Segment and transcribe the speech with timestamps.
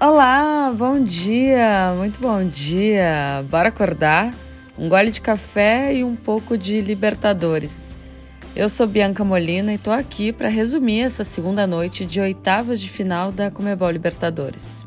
[0.00, 3.44] Olá, bom dia, muito bom dia.
[3.50, 4.32] Bora acordar?
[4.78, 7.96] Um gole de café e um pouco de Libertadores.
[8.54, 12.88] Eu sou Bianca Molina e tô aqui para resumir essa segunda noite de oitavas de
[12.88, 14.86] final da Comebol Libertadores.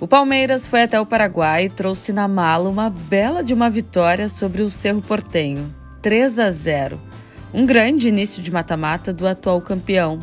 [0.00, 4.28] O Palmeiras foi até o Paraguai e trouxe na mala uma bela de uma vitória
[4.28, 7.07] sobre o Cerro Portenho, 3 a 0.
[7.52, 10.18] Um grande início de mata-mata do atual campeão.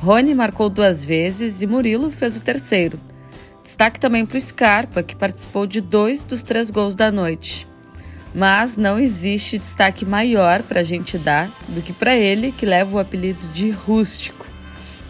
[0.00, 2.98] Rony marcou duas vezes e Murilo fez o terceiro.
[3.62, 7.68] Destaque também para o Scarpa, que participou de dois dos três gols da noite.
[8.34, 12.96] Mas não existe destaque maior para a gente dar do que para ele, que leva
[12.96, 14.44] o apelido de rústico.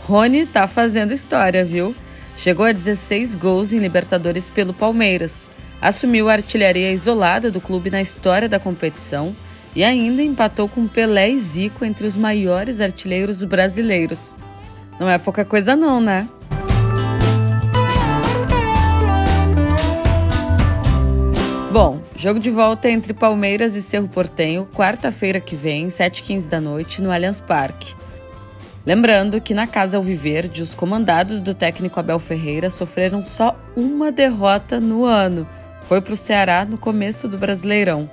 [0.01, 1.95] Rony tá fazendo história, viu?
[2.37, 5.49] Chegou a 16 gols em Libertadores pelo Palmeiras,
[5.81, 9.35] assumiu a artilharia isolada do clube na história da competição
[9.75, 14.35] e ainda empatou com Pelé e Zico entre os maiores artilheiros brasileiros.
[14.99, 16.29] Não é pouca coisa não, né?
[21.73, 27.01] Bom, jogo de volta entre Palmeiras e Cerro Portenho, quarta-feira que vem, 7h15 da noite,
[27.01, 27.95] no Allianz Parque.
[28.85, 34.81] Lembrando que na Casa Alviverde, os comandados do técnico Abel Ferreira sofreram só uma derrota
[34.81, 35.47] no ano.
[35.83, 38.11] Foi para o Ceará no começo do Brasileirão.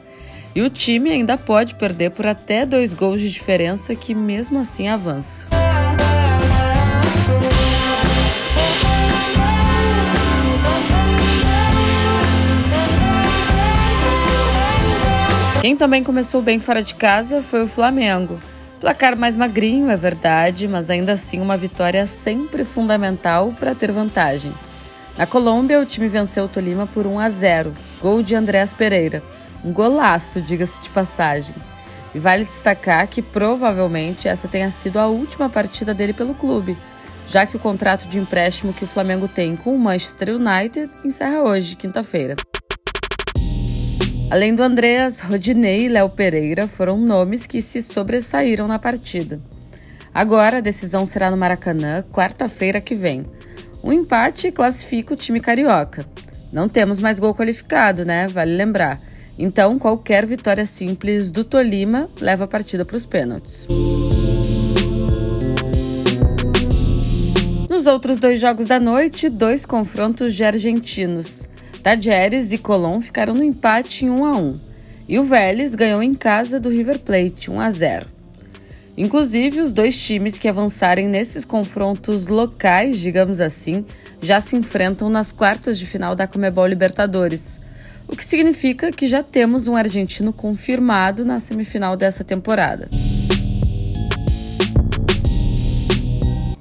[0.57, 4.87] E o time ainda pode perder por até dois gols de diferença, que mesmo assim
[4.87, 5.45] avança.
[15.61, 18.39] Quem também começou bem fora de casa foi o Flamengo.
[18.81, 24.51] Placar mais magrinho, é verdade, mas ainda assim uma vitória sempre fundamental para ter vantagem.
[25.15, 29.21] Na Colômbia, o time venceu o Tolima por 1 a 0, gol de Andrés Pereira.
[29.63, 31.55] Um golaço, diga-se de passagem.
[32.13, 36.77] E vale destacar que provavelmente essa tenha sido a última partida dele pelo clube,
[37.27, 41.41] já que o contrato de empréstimo que o Flamengo tem com o Manchester United encerra
[41.43, 42.35] hoje, quinta-feira.
[44.29, 49.39] Além do Andreas, Rodinei e Léo Pereira foram nomes que se sobressaíram na partida.
[50.13, 53.25] Agora a decisão será no Maracanã, quarta-feira que vem.
[53.83, 56.05] Um empate classifica o time carioca.
[56.51, 58.27] Não temos mais gol qualificado, né?
[58.27, 58.99] Vale lembrar.
[59.39, 63.67] Então, qualquer vitória simples do Tolima leva a partida para os pênaltis.
[67.69, 71.47] Nos outros dois jogos da noite, dois confrontos de argentinos.
[71.83, 74.59] Tadjeres e Colón ficaram no empate em 1 a 1
[75.07, 78.05] e o Vélez ganhou em casa do River Plate 1 a 0.
[78.97, 83.85] Inclusive, os dois times que avançarem nesses confrontos locais, digamos assim,
[84.23, 87.66] já se enfrentam nas quartas de final da Comebol Libertadores
[88.07, 92.87] o que significa que já temos um argentino confirmado na semifinal dessa temporada.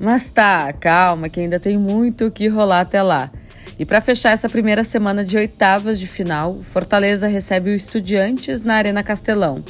[0.01, 3.31] Mas tá, calma, que ainda tem muito o que rolar até lá.
[3.79, 8.75] E para fechar essa primeira semana de oitavas de final, Fortaleza recebe o Estudiantes na
[8.75, 9.63] Arena Castelão.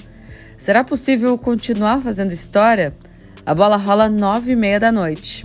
[0.57, 2.95] Será possível continuar fazendo história?
[3.45, 5.43] A bola rola nove e meia da noite.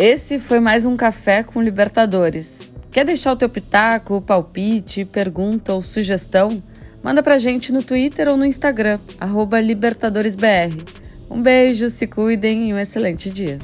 [0.00, 2.61] Esse foi mais um Café com Libertadores.
[2.92, 6.62] Quer deixar o teu pitaco, palpite, pergunta ou sugestão?
[7.02, 8.98] Manda pra gente no Twitter ou no Instagram,
[9.62, 10.76] libertadoresbr.
[11.30, 13.58] Um beijo, se cuidem e um excelente dia.